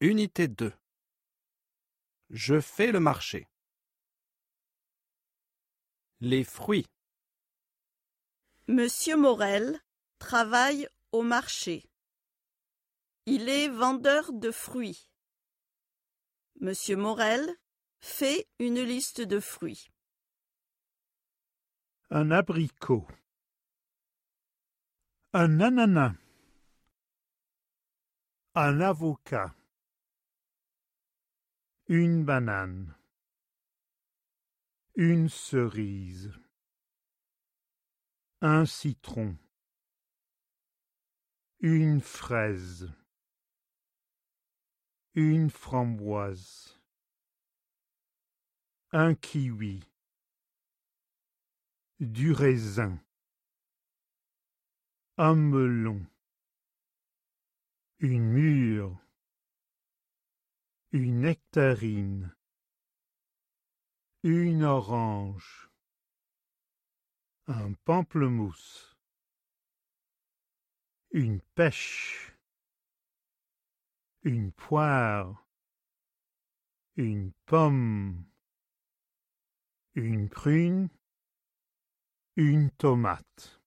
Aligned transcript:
Unité 0.00 0.46
2 0.46 0.72
Je 2.30 2.60
fais 2.60 2.92
le 2.92 3.00
marché. 3.00 3.48
Les 6.20 6.44
fruits. 6.44 6.86
Monsieur 8.68 9.16
Morel 9.16 9.80
travaille 10.20 10.88
au 11.10 11.22
marché. 11.22 11.90
Il 13.26 13.48
est 13.48 13.68
vendeur 13.68 14.32
de 14.32 14.52
fruits. 14.52 15.10
Monsieur 16.60 16.96
Morel 16.96 17.52
fait 17.98 18.48
une 18.60 18.80
liste 18.80 19.20
de 19.20 19.40
fruits. 19.40 19.90
Un 22.10 22.30
abricot. 22.30 23.04
Un 25.32 25.60
ananas. 25.60 26.14
Un 28.54 28.80
avocat. 28.80 29.57
Une 31.90 32.22
banane. 32.22 32.94
Une 34.94 35.30
cerise. 35.30 36.30
Un 38.42 38.66
citron. 38.66 39.38
Une 41.60 42.02
fraise. 42.02 42.92
Une 45.14 45.48
framboise. 45.48 46.78
Un 48.92 49.14
kiwi. 49.14 49.82
Du 52.00 52.32
raisin. 52.32 53.02
Un 55.16 55.36
melon. 55.36 56.04
Une 58.00 58.24
mûre. 58.24 58.94
Nectarine. 61.18 62.32
Une 64.22 64.62
orange. 64.62 65.68
Un 67.48 67.72
pamplemousse. 67.84 68.96
Une 71.10 71.40
pêche. 71.56 72.36
Une 74.22 74.52
poire. 74.52 75.44
Une 76.94 77.32
pomme. 77.46 78.24
Une 79.96 80.28
prune. 80.28 80.88
Une 82.36 82.70
tomate. 82.70 83.57